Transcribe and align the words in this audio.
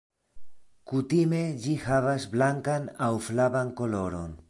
Kutime 0.91 1.43
ĝi 1.65 1.77
havas 1.83 2.27
blankan 2.35 2.91
aŭ 3.11 3.15
flavan 3.31 3.75
koloron. 3.83 4.39